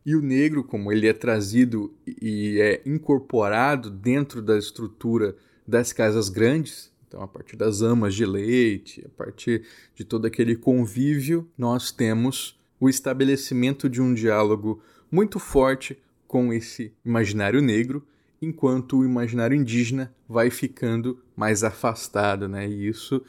E 0.04 0.16
o 0.16 0.20
negro, 0.20 0.64
como 0.64 0.90
ele 0.90 1.06
é 1.06 1.12
trazido 1.12 1.94
e 2.04 2.58
é 2.60 2.82
incorporado 2.84 3.90
dentro 3.90 4.42
da 4.42 4.58
estrutura 4.58 5.36
das 5.66 5.92
casas 5.92 6.28
grandes, 6.28 6.92
então, 7.06 7.22
a 7.22 7.28
partir 7.28 7.54
das 7.54 7.80
amas 7.80 8.12
de 8.12 8.26
leite, 8.26 9.04
a 9.06 9.08
partir 9.08 9.62
de 9.94 10.04
todo 10.04 10.26
aquele 10.26 10.56
convívio, 10.56 11.48
nós 11.56 11.92
temos 11.92 12.58
o 12.80 12.88
estabelecimento 12.88 13.88
de 13.88 14.02
um 14.02 14.12
diálogo 14.12 14.82
muito 15.08 15.38
forte 15.38 15.96
com 16.26 16.52
esse 16.52 16.92
imaginário 17.04 17.62
negro, 17.62 18.04
enquanto 18.42 18.98
o 18.98 19.04
imaginário 19.04 19.56
indígena 19.56 20.12
vai 20.28 20.50
ficando 20.50 21.20
mais 21.36 21.62
afastado, 21.62 22.48
né? 22.48 22.68
E 22.68 22.88
isso 22.88 23.22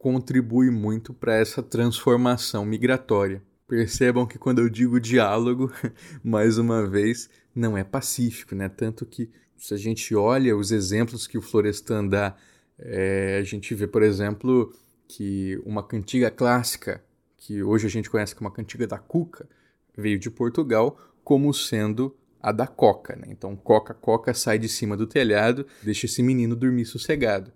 contribui 0.00 0.70
muito 0.70 1.12
para 1.12 1.34
essa 1.34 1.62
transformação 1.62 2.64
migratória. 2.64 3.42
Percebam 3.68 4.26
que 4.26 4.38
quando 4.38 4.60
eu 4.60 4.68
digo 4.70 4.98
diálogo, 4.98 5.70
mais 6.24 6.56
uma 6.56 6.88
vez, 6.88 7.28
não 7.54 7.76
é 7.76 7.84
pacífico, 7.84 8.54
né? 8.54 8.68
Tanto 8.68 9.04
que 9.04 9.30
Se 9.58 9.74
a 9.74 9.76
gente 9.76 10.14
olha 10.14 10.56
os 10.56 10.72
exemplos 10.72 11.26
que 11.26 11.36
o 11.36 11.42
Florestan 11.42 12.06
dá, 12.06 12.34
é, 12.78 13.36
a 13.38 13.44
gente 13.44 13.74
vê, 13.74 13.86
por 13.86 14.02
exemplo, 14.02 14.72
que 15.06 15.60
uma 15.66 15.82
cantiga 15.82 16.30
clássica, 16.30 17.04
que 17.36 17.62
hoje 17.62 17.86
a 17.86 17.90
gente 17.90 18.08
conhece 18.08 18.34
como 18.34 18.48
a 18.48 18.52
cantiga 18.52 18.86
da 18.86 18.96
Cuca, 18.96 19.46
veio 19.94 20.18
de 20.18 20.30
Portugal 20.30 20.96
como 21.22 21.52
sendo 21.52 22.16
a 22.40 22.52
da 22.52 22.66
Coca. 22.66 23.14
Né? 23.16 23.26
Então, 23.28 23.54
Coca, 23.54 23.92
Coca 23.92 24.32
sai 24.32 24.58
de 24.58 24.66
cima 24.66 24.96
do 24.96 25.06
telhado, 25.06 25.66
deixa 25.82 26.06
esse 26.06 26.22
menino 26.22 26.56
dormir 26.56 26.86
sossegado. 26.86 27.52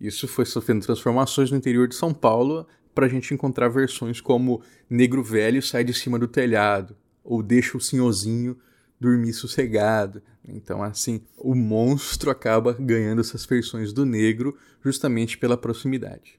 Isso 0.00 0.26
foi 0.26 0.44
sofrendo 0.44 0.84
transformações 0.84 1.50
no 1.50 1.56
interior 1.56 1.88
de 1.88 1.94
São 1.94 2.12
Paulo 2.12 2.66
para 2.94 3.06
a 3.06 3.08
gente 3.08 3.32
encontrar 3.34 3.68
versões 3.68 4.20
como 4.20 4.62
Negro 4.88 5.22
Velho 5.22 5.62
sai 5.62 5.84
de 5.84 5.94
cima 5.94 6.18
do 6.18 6.28
telhado, 6.28 6.96
ou 7.22 7.42
Deixa 7.42 7.76
o 7.76 7.80
Senhorzinho 7.80 8.56
dormir 9.00 9.32
sossegado. 9.32 10.22
Então, 10.46 10.82
assim, 10.82 11.22
o 11.36 11.54
monstro 11.54 12.30
acaba 12.30 12.72
ganhando 12.78 13.20
essas 13.20 13.44
versões 13.44 13.92
do 13.92 14.04
negro 14.04 14.56
justamente 14.82 15.38
pela 15.38 15.56
proximidade. 15.56 16.38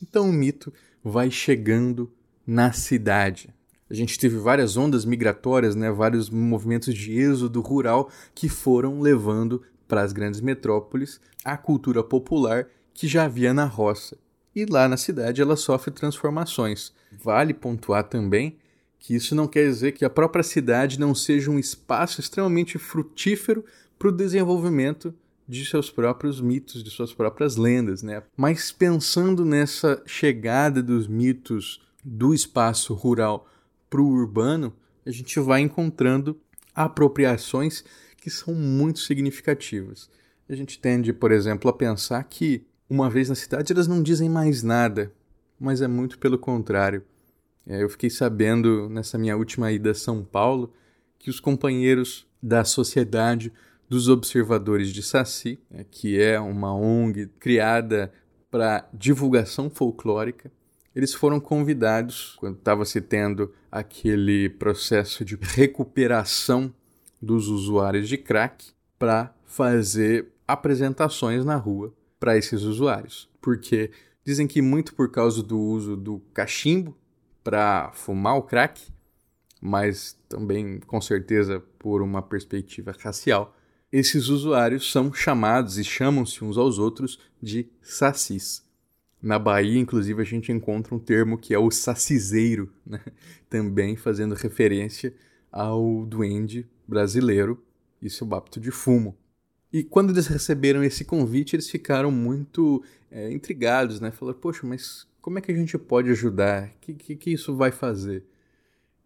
Então 0.00 0.30
o 0.30 0.32
mito 0.32 0.72
vai 1.04 1.30
chegando 1.30 2.10
na 2.46 2.72
cidade. 2.72 3.54
A 3.90 3.94
gente 3.94 4.18
teve 4.18 4.36
várias 4.36 4.76
ondas 4.76 5.04
migratórias, 5.04 5.74
né, 5.74 5.90
vários 5.90 6.28
movimentos 6.28 6.94
de 6.94 7.18
êxodo 7.18 7.60
rural 7.60 8.10
que 8.34 8.48
foram 8.48 9.00
levando 9.00 9.62
para 9.86 10.02
as 10.02 10.12
grandes 10.12 10.40
metrópoles 10.40 11.20
a 11.44 11.56
cultura 11.56 12.02
popular 12.02 12.66
que 12.92 13.08
já 13.08 13.24
havia 13.24 13.54
na 13.54 13.64
roça. 13.64 14.18
E 14.54 14.66
lá 14.66 14.88
na 14.88 14.96
cidade 14.96 15.40
ela 15.40 15.56
sofre 15.56 15.90
transformações. 15.90 16.92
Vale 17.22 17.54
pontuar 17.54 18.04
também 18.04 18.58
que 18.98 19.14
isso 19.14 19.34
não 19.34 19.46
quer 19.46 19.64
dizer 19.64 19.92
que 19.92 20.04
a 20.04 20.10
própria 20.10 20.42
cidade 20.42 20.98
não 20.98 21.14
seja 21.14 21.50
um 21.50 21.58
espaço 21.58 22.20
extremamente 22.20 22.78
frutífero 22.78 23.64
para 23.98 24.08
o 24.08 24.12
desenvolvimento 24.12 25.14
de 25.48 25.64
seus 25.64 25.90
próprios 25.90 26.40
mitos, 26.40 26.84
de 26.84 26.90
suas 26.90 27.14
próprias 27.14 27.56
lendas, 27.56 28.02
né? 28.02 28.22
Mas 28.36 28.70
pensando 28.70 29.44
nessa 29.44 30.02
chegada 30.04 30.82
dos 30.82 31.06
mitos 31.06 31.80
do 32.04 32.34
espaço 32.34 32.92
rural 32.92 33.46
para 33.88 34.00
o 34.00 34.06
urbano, 34.06 34.74
a 35.04 35.10
gente 35.10 35.38
vai 35.40 35.60
encontrando 35.60 36.38
apropriações 36.74 37.84
que 38.16 38.30
são 38.30 38.54
muito 38.54 39.00
significativas. 39.00 40.10
A 40.48 40.54
gente 40.54 40.78
tende, 40.78 41.12
por 41.12 41.32
exemplo, 41.32 41.70
a 41.70 41.72
pensar 41.72 42.22
que 42.24 42.64
uma 42.88 43.10
vez 43.10 43.28
na 43.28 43.34
cidade 43.34 43.72
elas 43.72 43.86
não 43.86 44.02
dizem 44.02 44.28
mais 44.28 44.62
nada, 44.62 45.12
mas 45.58 45.82
é 45.82 45.88
muito 45.88 46.18
pelo 46.18 46.38
contrário. 46.38 47.02
É, 47.66 47.82
eu 47.82 47.88
fiquei 47.88 48.08
sabendo 48.08 48.88
nessa 48.88 49.18
minha 49.18 49.36
última 49.36 49.70
ida 49.70 49.90
a 49.90 49.94
São 49.94 50.24
Paulo 50.24 50.72
que 51.18 51.28
os 51.28 51.40
companheiros 51.40 52.26
da 52.42 52.64
sociedade 52.64 53.52
dos 53.88 54.08
Observadores 54.08 54.90
de 54.90 55.02
Saci, 55.02 55.58
né, 55.70 55.84
que 55.90 56.20
é 56.20 56.38
uma 56.38 56.74
ONG 56.74 57.26
criada 57.38 58.12
para 58.50 58.88
divulgação 58.92 59.68
folclórica. 59.68 60.50
Eles 60.98 61.14
foram 61.14 61.38
convidados, 61.38 62.34
quando 62.38 62.56
estava 62.56 62.84
se 62.84 63.00
tendo 63.00 63.54
aquele 63.70 64.48
processo 64.48 65.24
de 65.24 65.36
recuperação 65.40 66.74
dos 67.22 67.46
usuários 67.46 68.08
de 68.08 68.18
crack, 68.18 68.72
para 68.98 69.32
fazer 69.46 70.32
apresentações 70.44 71.44
na 71.44 71.54
rua 71.54 71.94
para 72.18 72.36
esses 72.36 72.62
usuários. 72.62 73.30
Porque 73.40 73.92
dizem 74.24 74.48
que 74.48 74.60
muito 74.60 74.92
por 74.92 75.08
causa 75.08 75.40
do 75.40 75.56
uso 75.56 75.96
do 75.96 76.18
cachimbo 76.34 76.98
para 77.44 77.92
fumar 77.94 78.36
o 78.36 78.42
crack, 78.42 78.82
mas 79.60 80.18
também 80.28 80.80
com 80.80 81.00
certeza 81.00 81.62
por 81.78 82.02
uma 82.02 82.22
perspectiva 82.22 82.92
racial, 82.98 83.56
esses 83.92 84.26
usuários 84.26 84.90
são 84.90 85.12
chamados 85.12 85.78
e 85.78 85.84
chamam-se 85.84 86.44
uns 86.44 86.58
aos 86.58 86.76
outros 86.76 87.20
de 87.40 87.68
sacis. 87.80 88.66
Na 89.20 89.38
Bahia, 89.38 89.78
inclusive, 89.78 90.22
a 90.22 90.24
gente 90.24 90.52
encontra 90.52 90.94
um 90.94 90.98
termo 90.98 91.36
que 91.36 91.52
é 91.52 91.58
o 91.58 91.70
saciseiro, 91.70 92.72
né? 92.86 93.00
também 93.50 93.96
fazendo 93.96 94.34
referência 94.34 95.14
ao 95.50 96.06
duende 96.06 96.66
brasileiro 96.86 97.62
e 98.00 98.08
seu 98.08 98.32
hábito 98.34 98.60
de 98.60 98.70
fumo. 98.70 99.16
E 99.72 99.82
quando 99.82 100.10
eles 100.10 100.26
receberam 100.26 100.82
esse 100.82 101.04
convite, 101.04 101.56
eles 101.56 101.68
ficaram 101.68 102.10
muito 102.10 102.82
é, 103.10 103.30
intrigados, 103.32 104.00
né? 104.00 104.10
Falaram, 104.10 104.38
poxa, 104.38 104.66
mas 104.66 105.06
como 105.20 105.38
é 105.38 105.42
que 105.42 105.52
a 105.52 105.56
gente 105.56 105.76
pode 105.76 106.10
ajudar? 106.10 106.68
O 106.68 106.70
que, 106.80 106.94
que, 106.94 107.16
que 107.16 107.30
isso 107.32 107.54
vai 107.54 107.70
fazer? 107.70 108.24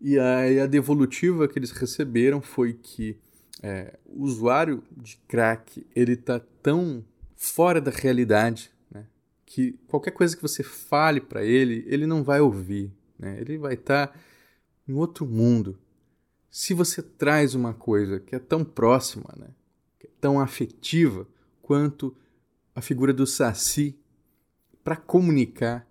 E 0.01 0.19
aí 0.19 0.61
a 0.61 0.67
devolutiva 0.67 1.49
que 1.49 1.59
eles 1.59 1.71
receberam 1.71 2.41
foi 2.41 2.75
que 2.75 3.17
é, 3.63 3.97
o 4.05 4.25
usuário 4.25 4.83
de 4.97 5.17
crack 5.29 5.87
ele 5.95 6.13
está 6.13 6.41
tão 6.63 7.05
fora 7.37 7.81
da 7.81 7.91
realidade 7.91 8.71
que 9.53 9.79
qualquer 9.87 10.13
coisa 10.13 10.35
que 10.35 10.41
você 10.41 10.63
fale 10.63 11.21
para 11.21 11.45
ele, 11.45 11.85
ele 11.87 12.07
não 12.07 12.25
vai 12.25 12.41
ouvir. 12.41 12.91
Né? 13.19 13.39
Ele 13.39 13.59
vai 13.59 13.75
estar 13.75 14.07
tá 14.07 14.19
em 14.89 14.95
outro 14.95 15.27
mundo. 15.27 15.79
Se 16.51 16.73
você 16.73 17.03
traz 17.03 17.55
uma 17.55 17.75
coisa 17.75 18.19
que 18.19 18.35
é 18.35 18.39
tão 18.39 18.65
próxima, 18.65 19.29
né, 19.37 19.49
é 20.03 20.09
tão 20.19 20.41
afetiva 20.41 21.29
quanto 21.61 22.17
a 22.75 22.81
figura 22.81 23.13
do 23.13 23.27
Saci 23.27 23.95
para 24.83 24.97
comunicar, 24.97 25.87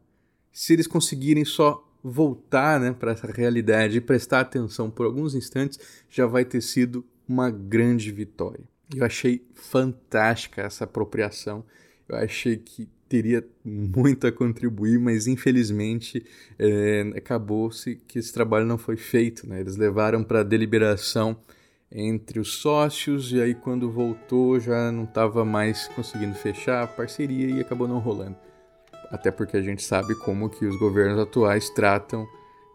se 0.52 0.74
eles 0.74 0.88
conseguirem 0.88 1.45
só 1.45 1.88
voltar 2.04 2.80
né, 2.80 2.91
para 2.91 3.12
essa 3.12 3.28
realidade 3.28 3.97
e 3.97 4.02
prestar 4.02 4.39
atenção 4.39 4.89
por 4.89 5.06
alguns 5.06 5.36
instantes, 5.36 5.80
já 6.10 6.26
vai 6.26 6.43
ter 6.43 6.62
sido 6.62 7.06
uma 7.28 7.52
grande 7.52 8.12
vitória. 8.12 8.67
Eu 8.95 9.06
achei 9.06 9.47
fantástica 9.54 10.63
essa 10.63 10.86
apropriação. 10.86 11.63
Eu 12.12 12.17
achei 12.17 12.58
que 12.58 12.88
teria 13.08 13.45
muito 13.63 14.26
a 14.26 14.32
contribuir, 14.32 14.97
mas 14.97 15.28
infelizmente 15.28 16.26
é, 16.58 17.12
acabou-se 17.15 17.95
que 18.08 18.19
esse 18.19 18.32
trabalho 18.32 18.65
não 18.65 18.78
foi 18.78 18.95
feito. 18.95 19.47
Né? 19.47 19.60
Eles 19.60 19.76
levaram 19.76 20.24
para 20.24 20.43
deliberação 20.43 21.38
entre 21.91 22.39
os 22.39 22.54
sócios 22.56 23.34
e 23.34 23.41
aí 23.41 23.54
quando 23.54 23.91
voltou 23.91 24.58
já 24.62 24.89
não 24.93 25.04
estava 25.04 25.43
mais 25.43 25.89
conseguindo 25.89 26.36
fechar 26.36 26.84
a 26.84 26.88
parceria 26.88 27.50
e 27.50 27.60
acabou 27.60 27.88
não 27.88 28.00
rolando. 28.00 28.38
Até 29.10 29.30
porque 29.30 29.58
a 29.58 29.62
gente 29.62 29.84
sabe 29.84 30.15
como 30.15 30.50
que 30.50 30.65
os 30.65 30.78
governos 30.80 31.19
atuais 31.19 31.69
tratam 31.69 32.26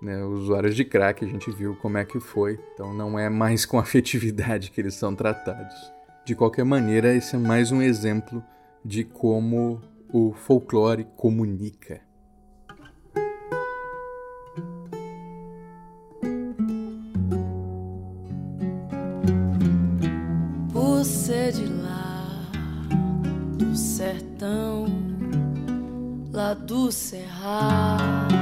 né, 0.02 0.22
usuários 0.22 0.76
de 0.76 0.84
crack, 0.84 1.24
a 1.24 1.28
gente 1.28 1.50
viu 1.50 1.74
como 1.76 1.96
é 1.96 2.04
que 2.04 2.20
foi. 2.20 2.60
Então 2.74 2.92
não 2.92 3.18
é 3.18 3.30
mais 3.30 3.64
com 3.64 3.78
afetividade 3.80 4.70
que 4.70 4.80
eles 4.82 4.94
são 4.94 5.14
tratados. 5.14 5.74
De 6.26 6.34
qualquer 6.34 6.64
maneira, 6.64 7.14
esse 7.14 7.36
é 7.36 7.38
mais 7.38 7.72
um 7.72 7.80
exemplo 7.80 8.44
de 8.86 9.04
como 9.04 9.82
o 10.12 10.32
folclore 10.32 11.04
comunica. 11.16 12.04
Ser 21.04 21.52
de 21.52 21.66
lá, 21.66 22.50
do 23.56 23.76
sertão, 23.76 24.86
lá 26.32 26.52
do 26.52 26.90
cerrado 26.90 28.36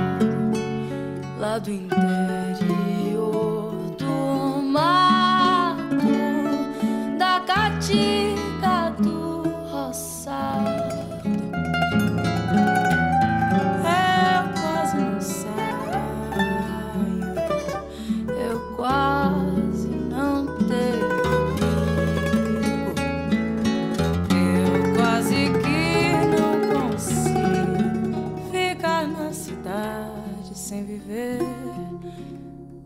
lá 1.44 1.58
do 1.58 1.70
interior 1.70 2.93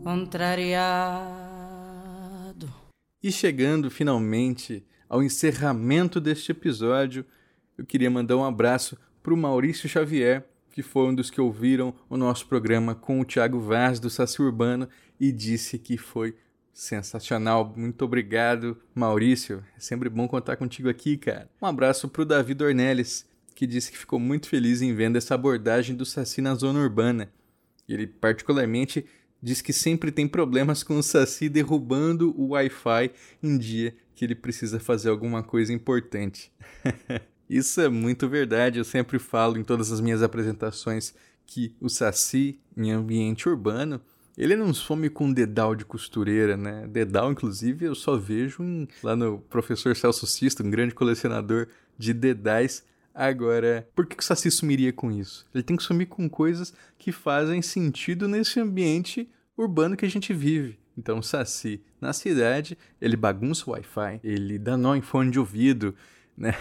contrariado. 0.09 1.29
E 3.21 3.31
chegando 3.31 3.91
finalmente 3.91 4.83
ao 5.07 5.21
encerramento 5.21 6.19
deste 6.19 6.51
episódio, 6.51 7.23
eu 7.77 7.85
queria 7.85 8.09
mandar 8.09 8.35
um 8.37 8.43
abraço 8.43 8.97
para 9.21 9.35
o 9.35 9.37
Maurício 9.37 9.87
Xavier, 9.87 10.47
que 10.71 10.81
foi 10.81 11.05
um 11.09 11.13
dos 11.13 11.29
que 11.29 11.39
ouviram 11.39 11.93
o 12.09 12.17
nosso 12.17 12.47
programa 12.47 12.95
com 12.95 13.19
o 13.19 13.25
Thiago 13.25 13.59
Vaz 13.59 13.99
do 13.99 14.09
Saci 14.09 14.41
Urbano 14.41 14.89
e 15.19 15.31
disse 15.31 15.77
que 15.77 15.95
foi 15.95 16.35
sensacional. 16.73 17.71
Muito 17.75 18.03
obrigado, 18.03 18.77
Maurício. 18.95 19.63
É 19.77 19.79
sempre 19.79 20.09
bom 20.09 20.27
contar 20.27 20.55
contigo 20.57 20.89
aqui, 20.89 21.17
cara. 21.17 21.47
Um 21.61 21.67
abraço 21.67 22.07
para 22.07 22.23
o 22.23 22.25
Davi 22.25 22.55
Dornelles, 22.55 23.27
que 23.53 23.67
disse 23.67 23.91
que 23.91 23.97
ficou 23.97 24.19
muito 24.19 24.49
feliz 24.49 24.81
em 24.81 24.95
vendo 24.95 25.17
essa 25.17 25.35
abordagem 25.35 25.95
do 25.95 26.05
Saci 26.05 26.41
na 26.41 26.55
zona 26.55 26.79
urbana 26.79 27.29
Ele 27.87 28.07
particularmente 28.07 29.05
diz 29.41 29.61
que 29.61 29.73
sempre 29.73 30.11
tem 30.11 30.27
problemas 30.27 30.83
com 30.83 30.97
o 30.97 31.03
Saci 31.03 31.49
derrubando 31.49 32.33
o 32.37 32.49
Wi-Fi 32.49 33.11
em 33.41 33.57
dia 33.57 33.95
que 34.15 34.25
ele 34.25 34.35
precisa 34.35 34.79
fazer 34.79 35.09
alguma 35.09 35.41
coisa 35.41 35.71
importante. 35.71 36.51
Isso 37.49 37.79
é 37.79 37.87
muito 37.87 38.27
verdade, 38.27 38.77
eu 38.77 38.83
sempre 38.83 39.17
falo 39.17 39.57
em 39.57 39.63
todas 39.63 39.91
as 39.91 40.01
minhas 40.01 40.21
apresentações 40.21 41.13
que 41.45 41.73
o 41.79 41.89
Saci, 41.89 42.59
em 42.77 42.91
ambiente 42.91 43.49
urbano, 43.49 43.99
ele 44.37 44.55
não 44.55 44.73
some 44.73 45.09
com 45.09 45.33
dedal 45.33 45.75
de 45.75 45.83
costureira, 45.83 46.55
né? 46.55 46.87
Dedal, 46.87 47.31
inclusive, 47.31 47.85
eu 47.85 47.95
só 47.95 48.15
vejo 48.15 48.63
em, 48.63 48.87
lá 49.03 49.15
no 49.15 49.39
professor 49.39 49.95
Celso 49.95 50.25
Sisto, 50.27 50.63
um 50.63 50.69
grande 50.69 50.93
colecionador 50.93 51.67
de 51.97 52.13
dedais. 52.13 52.83
Agora, 53.13 53.87
por 53.95 54.05
que 54.05 54.17
o 54.19 54.23
Saci 54.23 54.49
sumiria 54.49 54.93
com 54.93 55.11
isso? 55.11 55.45
Ele 55.53 55.63
tem 55.63 55.75
que 55.75 55.83
sumir 55.83 56.07
com 56.07 56.29
coisas 56.29 56.73
que 56.97 57.11
fazem 57.11 57.61
sentido 57.61 58.27
nesse 58.27 58.59
ambiente 58.59 59.29
urbano 59.57 59.97
que 59.97 60.05
a 60.05 60.09
gente 60.09 60.33
vive. 60.33 60.79
Então, 60.97 61.19
o 61.19 61.23
Saci, 61.23 61.81
na 61.99 62.13
cidade, 62.13 62.77
ele 62.99 63.15
bagunça 63.15 63.69
o 63.69 63.73
Wi-Fi, 63.73 64.19
ele 64.23 64.59
dá 64.59 64.75
nó 64.75 64.95
em 64.95 65.01
fone 65.01 65.31
de 65.31 65.39
ouvido, 65.39 65.95
né? 66.37 66.53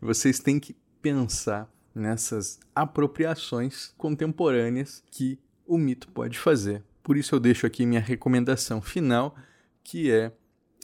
Vocês 0.00 0.38
têm 0.38 0.58
que 0.58 0.76
pensar 1.00 1.70
nessas 1.94 2.58
apropriações 2.74 3.92
contemporâneas 3.96 5.02
que 5.10 5.38
o 5.66 5.78
mito 5.78 6.08
pode 6.08 6.38
fazer. 6.38 6.82
Por 7.02 7.16
isso 7.16 7.34
eu 7.34 7.40
deixo 7.40 7.66
aqui 7.66 7.86
minha 7.86 8.00
recomendação 8.00 8.80
final, 8.80 9.36
que 9.82 10.10
é 10.10 10.32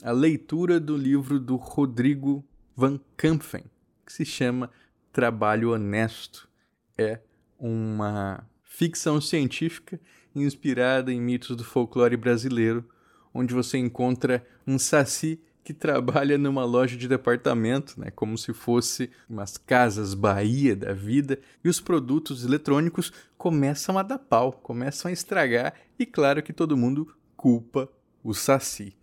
a 0.03 0.11
leitura 0.11 0.79
do 0.79 0.95
livro 0.95 1.39
do 1.39 1.55
Rodrigo 1.55 2.45
Van 2.75 2.99
Kampfen, 3.17 3.63
que 4.11 4.17
se 4.17 4.25
chama 4.25 4.69
Trabalho 5.13 5.71
Honesto. 5.71 6.49
É 6.97 7.19
uma 7.57 8.45
ficção 8.61 9.21
científica 9.21 9.99
inspirada 10.35 11.11
em 11.11 11.21
mitos 11.21 11.55
do 11.55 11.63
folclore 11.63 12.17
brasileiro, 12.17 12.85
onde 13.33 13.53
você 13.53 13.77
encontra 13.77 14.45
um 14.67 14.77
saci 14.77 15.39
que 15.63 15.73
trabalha 15.73 16.37
numa 16.37 16.65
loja 16.65 16.97
de 16.97 17.07
departamento, 17.07 17.99
né, 17.99 18.11
como 18.11 18.37
se 18.37 18.51
fosse 18.51 19.09
umas 19.29 19.57
casas 19.57 20.13
Bahia 20.13 20.75
da 20.75 20.91
vida, 20.91 21.39
e 21.63 21.69
os 21.69 21.79
produtos 21.79 22.43
eletrônicos 22.43 23.13
começam 23.37 23.97
a 23.97 24.03
dar 24.03 24.17
pau, 24.17 24.51
começam 24.51 25.09
a 25.09 25.13
estragar, 25.13 25.73
e 25.97 26.05
claro 26.05 26.41
que 26.41 26.51
todo 26.51 26.75
mundo 26.75 27.13
culpa 27.37 27.89
o 28.23 28.33
Saci. 28.33 28.93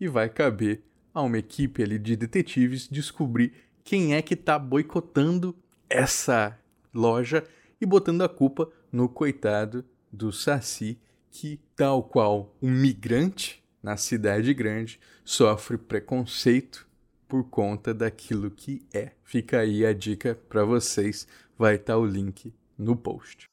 E 0.00 0.08
vai 0.08 0.28
caber 0.28 0.82
a 1.14 1.22
uma 1.22 1.38
equipe 1.38 1.82
ali 1.82 1.98
de 1.98 2.16
detetives 2.16 2.88
descobrir 2.88 3.52
quem 3.88 4.14
é 4.14 4.20
que 4.20 4.34
está 4.34 4.58
boicotando 4.58 5.56
essa 5.88 6.58
loja 6.92 7.42
e 7.80 7.86
botando 7.86 8.20
a 8.20 8.28
culpa 8.28 8.70
no 8.92 9.08
coitado 9.08 9.82
do 10.12 10.30
Saci, 10.30 10.98
que, 11.30 11.58
tal 11.74 12.02
qual 12.02 12.54
um 12.60 12.70
migrante, 12.70 13.64
na 13.82 13.96
cidade 13.96 14.52
grande 14.52 15.00
sofre 15.24 15.78
preconceito 15.78 16.86
por 17.26 17.44
conta 17.44 17.94
daquilo 17.94 18.50
que 18.50 18.84
é. 18.92 19.12
Fica 19.24 19.60
aí 19.60 19.86
a 19.86 19.94
dica 19.94 20.38
para 20.50 20.66
vocês, 20.66 21.26
vai 21.56 21.76
estar 21.76 21.94
tá 21.94 21.98
o 21.98 22.04
link 22.04 22.52
no 22.76 22.94
post. 22.94 23.48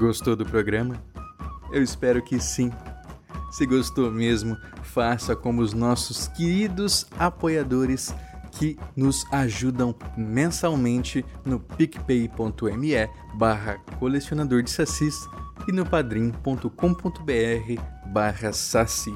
Gostou 0.00 0.34
do 0.34 0.46
programa? 0.46 0.94
Eu 1.70 1.82
espero 1.82 2.22
que 2.22 2.40
sim. 2.40 2.72
Se 3.52 3.66
gostou 3.66 4.10
mesmo, 4.10 4.56
faça 4.82 5.36
como 5.36 5.60
os 5.60 5.74
nossos 5.74 6.26
queridos 6.26 7.06
apoiadores 7.18 8.14
que 8.52 8.78
nos 8.96 9.30
ajudam 9.30 9.94
mensalmente 10.16 11.22
no 11.44 11.60
picpay.me 11.60 12.94
barra 13.34 13.74
colecionador 13.98 14.62
de 14.62 14.70
sacis 14.70 15.28
e 15.68 15.72
no 15.72 15.84
padrim.com.br 15.84 16.70
barra 18.06 18.54
saci. 18.54 19.14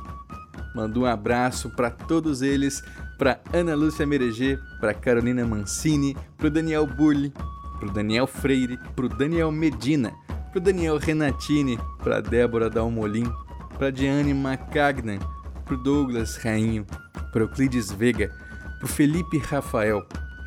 Mando 0.77 1.01
um 1.01 1.07
abraço 1.07 1.70
para 1.70 1.90
todos 1.90 2.42
eles, 2.42 2.83
para 3.16 3.40
Ana 3.55 3.75
Lúcia 3.75 4.07
Mereger, 4.07 4.61
para 4.81 4.92
Carolina 4.92 5.47
Mancini, 5.47 6.14
para 6.37 6.51
Daniel 6.51 6.87
Burli, 6.87 7.33
para 7.81 7.90
Daniel 7.90 8.27
Freire, 8.27 8.79
para 8.94 9.09
Daniel 9.09 9.51
Medina, 9.51 10.12
para 10.55 10.61
Daniel 10.61 10.99
Renatini, 10.99 11.77
para 11.99 12.23
Débora 12.23 12.71
Dalmolin, 12.71 13.29
para 13.77 13.90
Diane 13.90 14.33
Macagnan, 14.33 15.19
pro 15.64 15.77
Douglas 15.77 16.37
Rainho, 16.37 16.87
pro 17.33 17.43
Euclides 17.43 17.90
Vega, 17.90 18.31
pro 18.79 18.87
Felipe 18.87 19.38
Rafael, 19.38 20.07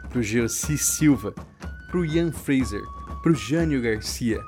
pro 0.09 0.21
Geossi 0.21 0.77
Silva, 0.77 1.33
pro 1.91 2.05
Ian 2.05 2.31
Fraser, 2.31 2.81
pro 3.21 3.33
Jânio 3.33 3.81
Garcia, 3.81 4.41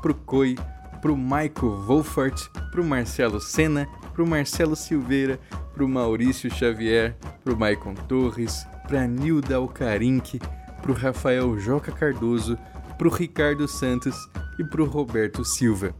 pro 0.00 0.14
Coi, 0.14 0.56
pro 1.02 1.16
Michael 1.16 1.82
Wolfart, 1.88 2.48
pro 2.70 2.84
Marcelo 2.84 3.40
Senna, 3.40 3.88
pro 4.14 4.24
Marcelo 4.24 4.76
Silveira, 4.76 5.40
pro 5.74 5.88
Maurício 5.88 6.48
Xavier, 6.48 7.16
pro 7.42 7.56
Maicon 7.56 7.94
Torres, 7.94 8.64
pra 8.86 9.08
Nilda 9.08 9.56
Alcarinque, 9.56 10.38
pro 10.80 10.92
Rafael 10.92 11.58
Joca 11.58 11.90
Cardoso, 11.90 12.56
pro 13.00 13.08
Ricardo 13.08 13.66
Santos 13.66 14.28
e 14.58 14.64
pro 14.64 14.84
Roberto 14.84 15.42
Silva. 15.42 15.94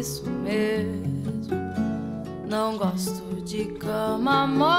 Isso 0.07 0.23
mesmo. 0.31 1.05
Não 2.49 2.79
gosto 2.79 3.43
de 3.43 3.65
cama 3.65 4.47
mole, 4.47 4.76